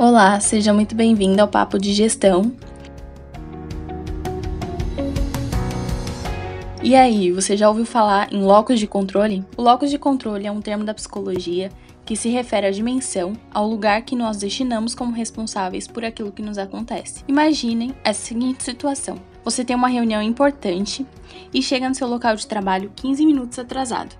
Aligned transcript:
Olá, 0.00 0.38
seja 0.38 0.72
muito 0.72 0.94
bem-vindo 0.94 1.42
ao 1.42 1.48
Papo 1.48 1.76
de 1.76 1.92
Gestão. 1.92 2.52
E 6.80 6.94
aí, 6.94 7.32
você 7.32 7.56
já 7.56 7.68
ouviu 7.68 7.84
falar 7.84 8.32
em 8.32 8.40
locus 8.40 8.78
de 8.78 8.86
controle? 8.86 9.44
O 9.56 9.62
locus 9.62 9.90
de 9.90 9.98
controle 9.98 10.46
é 10.46 10.52
um 10.52 10.60
termo 10.60 10.84
da 10.84 10.94
psicologia 10.94 11.72
que 12.06 12.14
se 12.14 12.28
refere 12.28 12.68
à 12.68 12.70
dimensão, 12.70 13.32
ao 13.50 13.66
lugar 13.66 14.02
que 14.02 14.14
nós 14.14 14.36
destinamos 14.36 14.94
como 14.94 15.12
responsáveis 15.12 15.88
por 15.88 16.04
aquilo 16.04 16.30
que 16.30 16.42
nos 16.42 16.58
acontece. 16.58 17.24
Imaginem 17.26 17.92
essa 18.04 18.24
seguinte 18.24 18.62
situação: 18.62 19.18
você 19.44 19.64
tem 19.64 19.74
uma 19.74 19.88
reunião 19.88 20.22
importante 20.22 21.04
e 21.52 21.60
chega 21.60 21.88
no 21.88 21.94
seu 21.96 22.06
local 22.06 22.36
de 22.36 22.46
trabalho 22.46 22.92
15 22.94 23.26
minutos 23.26 23.58
atrasado. 23.58 24.14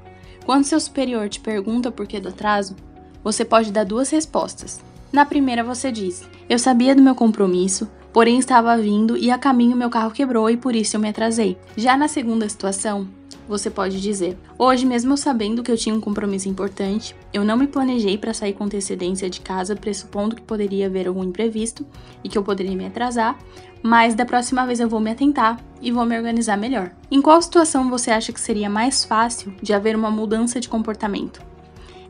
Quando 0.44 0.64
seu 0.64 0.80
superior 0.80 1.28
te 1.28 1.38
pergunta 1.38 1.92
por 1.92 2.04
que 2.04 2.18
do 2.18 2.30
atraso, 2.30 2.74
você 3.22 3.44
pode 3.44 3.70
dar 3.70 3.84
duas 3.84 4.10
respostas. 4.10 4.80
Na 5.12 5.24
primeira, 5.24 5.64
você 5.64 5.90
diz: 5.90 6.28
Eu 6.48 6.58
sabia 6.58 6.94
do 6.94 7.02
meu 7.02 7.14
compromisso, 7.14 7.88
porém 8.12 8.38
estava 8.38 8.76
vindo 8.76 9.16
e 9.16 9.30
a 9.30 9.38
caminho 9.38 9.76
meu 9.76 9.88
carro 9.88 10.10
quebrou 10.10 10.50
e 10.50 10.56
por 10.56 10.74
isso 10.74 10.96
eu 10.96 11.00
me 11.00 11.08
atrasei. 11.08 11.56
Já 11.76 11.96
na 11.96 12.08
segunda 12.08 12.48
situação, 12.48 13.08
você 13.48 13.70
pode 13.70 14.00
dizer: 14.00 14.36
Hoje, 14.58 14.84
mesmo 14.84 15.16
sabendo 15.16 15.62
que 15.62 15.72
eu 15.72 15.76
tinha 15.76 15.94
um 15.94 16.00
compromisso 16.00 16.48
importante, 16.48 17.16
eu 17.32 17.42
não 17.42 17.56
me 17.56 17.66
planejei 17.66 18.18
para 18.18 18.34
sair 18.34 18.52
com 18.52 18.64
antecedência 18.64 19.30
de 19.30 19.40
casa, 19.40 19.74
pressupondo 19.74 20.36
que 20.36 20.42
poderia 20.42 20.86
haver 20.86 21.08
algum 21.08 21.24
imprevisto 21.24 21.86
e 22.22 22.28
que 22.28 22.36
eu 22.36 22.42
poderia 22.42 22.76
me 22.76 22.86
atrasar, 22.86 23.38
mas 23.82 24.14
da 24.14 24.26
próxima 24.26 24.66
vez 24.66 24.78
eu 24.78 24.88
vou 24.88 25.00
me 25.00 25.10
atentar 25.10 25.58
e 25.80 25.90
vou 25.90 26.04
me 26.04 26.16
organizar 26.16 26.58
melhor. 26.58 26.90
Em 27.10 27.22
qual 27.22 27.40
situação 27.40 27.88
você 27.88 28.10
acha 28.10 28.32
que 28.32 28.40
seria 28.40 28.68
mais 28.68 29.04
fácil 29.04 29.54
de 29.62 29.72
haver 29.72 29.96
uma 29.96 30.10
mudança 30.10 30.60
de 30.60 30.68
comportamento? 30.68 31.40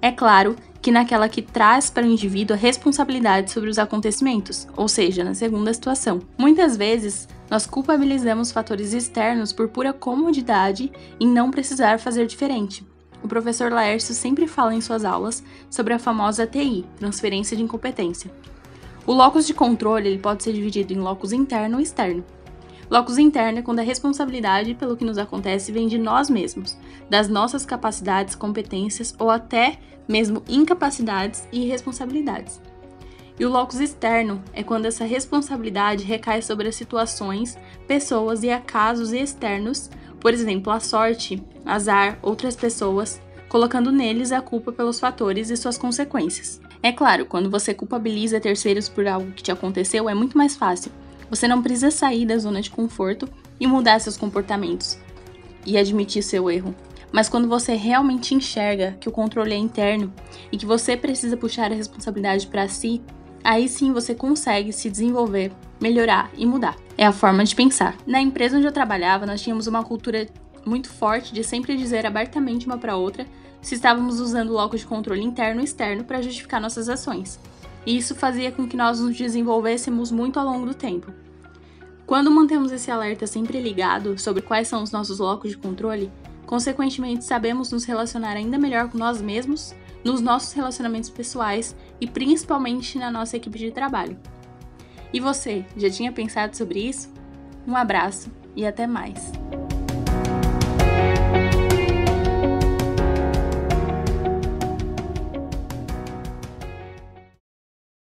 É 0.01 0.13
claro 0.13 0.55
que 0.81 0.91
naquela 0.91 1.29
que 1.29 1.43
traz 1.43 1.91
para 1.91 2.07
o 2.07 2.11
indivíduo 2.11 2.57
a 2.57 2.59
responsabilidade 2.59 3.51
sobre 3.51 3.71
os 3.71 3.79
acontecimentos, 3.79 4.67
ou 4.77 4.89
seja, 4.89 5.25
na 5.25 5.35
segunda 5.35 5.73
situação. 5.75 6.21
Muitas 6.37 6.77
vezes, 6.77 7.29
nós 7.51 7.67
culpabilizamos 7.67 8.53
fatores 8.53 8.93
externos 8.93 9.53
por 9.53 9.69
pura 9.69 9.93
comodidade 9.93 10.93
em 11.19 11.27
não 11.27 11.51
precisar 11.51 11.99
fazer 11.99 12.27
diferente. 12.27 12.87
O 13.23 13.29
professor 13.29 13.73
Laércio 13.73 14.15
sempre 14.15 14.47
fala 14.47 14.75
em 14.75 14.81
suas 14.81 15.05
aulas 15.05 15.43
sobre 15.69 15.93
a 15.93 15.99
famosa 15.99 16.47
TI, 16.47 16.85
transferência 16.97 17.57
de 17.57 17.63
incompetência. 17.63 18.31
O 19.07 19.13
locus 19.13 19.47
de 19.47 19.55
controle 19.55 20.09
ele 20.09 20.19
pode 20.19 20.43
ser 20.43 20.53
dividido 20.53 20.93
em 20.93 20.99
locus 20.99 21.33
interno 21.33 21.81
e 21.81 21.83
externo. 21.83 22.25
Locus 22.91 23.19
interno 23.19 23.59
é 23.59 23.63
quando 23.63 23.81
a 23.81 23.83
responsabilidade 23.83 24.75
pelo 24.75 24.97
que 24.97 25.05
nos 25.05 25.19
acontece 25.19 25.71
vem 25.71 25.87
de 25.87 25.99
nós 25.99 26.31
mesmos, 26.31 26.79
das 27.11 27.29
nossas 27.29 27.67
capacidades, 27.67 28.35
competências 28.35 29.15
ou 29.19 29.31
até 29.31 29.79
mesmo 30.09 30.43
incapacidades 30.49 31.47
e 31.53 31.67
irresponsabilidades. 31.67 32.63
E 33.39 33.45
o 33.45 33.51
locus 33.51 33.79
externo 33.79 34.43
é 34.55 34.63
quando 34.63 34.87
essa 34.87 35.05
responsabilidade 35.05 36.03
recai 36.03 36.41
sobre 36.41 36.67
as 36.67 36.77
situações, 36.77 37.59
pessoas 37.87 38.43
e 38.43 38.51
acasos 38.51 39.13
externos, 39.13 39.91
por 40.19 40.33
exemplo, 40.33 40.73
a 40.73 40.81
sorte, 40.81 41.43
azar, 41.67 42.19
outras 42.23 42.57
pessoas, 42.57 43.21
colocando 43.51 43.93
neles 43.93 44.33
a 44.33 44.41
culpa 44.41 44.73
pelos 44.73 44.99
fatores 44.99 45.51
e 45.51 45.57
suas 45.57 45.77
consequências. 45.77 46.59
É 46.83 46.91
claro, 46.91 47.27
quando 47.27 47.51
você 47.51 47.75
culpabiliza 47.75 48.41
terceiros 48.41 48.89
por 48.89 49.07
algo 49.07 49.31
que 49.33 49.43
te 49.43 49.53
aconteceu, 49.53 50.09
é 50.09 50.15
muito 50.15 50.39
mais 50.39 50.57
fácil 50.57 50.91
você 51.31 51.47
não 51.47 51.63
precisa 51.63 51.91
sair 51.91 52.27
da 52.27 52.39
zona 52.39 52.61
de 52.61 52.71
conforto 52.71 53.29
e 53.61 53.67
mudar 53.67 54.01
seus 54.01 54.17
comportamentos 54.17 54.99
e 55.67 55.77
admitir 55.77 56.23
seu 56.23 56.51
erro. 56.51 56.75
Mas 57.11 57.29
quando 57.29 57.49
você 57.49 57.75
realmente 57.75 58.35
enxerga 58.35 58.97
que 59.01 59.09
o 59.09 59.13
controle 59.13 59.53
é 59.53 59.57
interno 59.57 60.13
e 60.53 60.57
que 60.57 60.67
você 60.67 60.97
precisa 60.97 61.37
puxar 61.37 61.73
a 61.73 61.75
responsabilidade 61.75 62.47
para 62.47 62.69
si, 62.69 63.01
aí 63.43 63.69
sim 63.69 63.93
você 63.93 64.15
consegue 64.15 64.73
se 64.73 64.91
desenvolver, 64.91 65.51
melhorar 65.81 66.31
e 66.37 66.45
mudar. 66.45 66.77
É 66.97 67.07
a 67.07 67.13
forma 67.13 67.45
de 67.45 67.55
pensar. 67.55 67.97
Na 68.07 68.21
empresa 68.21 68.57
onde 68.57 68.67
eu 68.67 68.73
trabalhava, 68.73 69.25
nós 69.25 69.41
tínhamos 69.41 69.67
uma 69.67 69.83
cultura 69.83 70.29
muito 70.67 70.91
forte 70.91 71.33
de 71.33 71.43
sempre 71.43 71.77
dizer 71.77 72.05
abertamente 72.05 72.67
uma 72.67 72.77
para 72.77 72.97
outra 72.97 73.27
se 73.61 73.75
estávamos 73.75 74.21
usando 74.21 74.51
o 74.51 74.55
locus 74.55 74.81
de 74.81 74.87
controle 74.87 75.23
interno 75.23 75.61
e 75.61 75.65
externo 75.65 76.05
para 76.05 76.23
justificar 76.23 76.61
nossas 76.61 76.89
ações 76.89 77.41
e 77.89 77.97
isso 77.97 78.15
fazia 78.15 78.53
com 78.53 78.69
que 78.69 78.77
nós 78.77 79.01
nos 79.01 79.17
desenvolvêssemos 79.17 80.13
muito 80.13 80.39
ao 80.39 80.45
longo 80.45 80.67
do 80.67 80.75
tempo. 80.75 81.11
Quando 82.05 82.31
mantemos 82.31 82.71
esse 82.71 82.91
alerta 82.91 83.27
sempre 83.27 83.59
ligado 83.63 84.19
sobre 84.19 84.43
quais 84.43 84.69
são 84.69 84.83
os 84.83 84.91
nossos 84.91 85.19
locos 85.19 85.53
de 85.53 85.57
controle, 85.57 86.13
consequentemente 86.45 87.25
sabemos 87.25 87.73
nos 87.73 87.87
relacionar 87.87 88.37
ainda 88.37 88.59
melhor 88.59 88.91
com 88.91 88.99
nós 88.99 89.23
mesmos, 89.23 89.75
nos 90.05 90.21
nossos 90.21 90.53
relacionamentos 90.53 91.09
pessoais 91.09 91.75
e 91.99 92.07
principalmente 92.07 92.99
na 92.99 93.11
nossa 93.11 93.39
equipe 93.39 93.59
de 93.59 93.71
trabalho. 93.71 94.19
E 95.11 95.19
você, 95.19 95.65
já 95.75 95.89
tinha 95.89 96.13
pensado 96.13 96.55
sobre 96.55 96.81
isso? 96.81 97.11
Um 97.67 97.75
abraço 97.75 98.31
e 98.55 98.67
até 98.67 98.87
mais! 98.87 99.33